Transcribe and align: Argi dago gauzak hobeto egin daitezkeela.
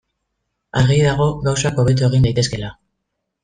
Argi 0.81 0.97
dago 1.03 1.29
gauzak 1.49 1.79
hobeto 1.85 2.11
egin 2.11 2.29
daitezkeela. 2.29 2.77